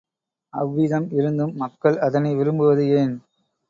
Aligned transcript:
அவ்விதம் 0.53 1.07
இருந்தும் 1.11 1.53
மக்கள் 1.55 1.97
அதனை 1.99 2.35
விரும்புவது 2.35 2.85
ஏன்? 2.95 3.15